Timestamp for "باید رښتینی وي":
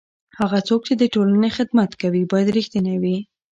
2.31-3.17